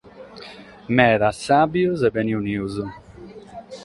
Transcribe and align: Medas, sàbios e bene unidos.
Medas, 0.97 1.37
sàbios 1.45 1.99
e 2.07 2.09
bene 2.15 2.33
unidos. 2.41 2.75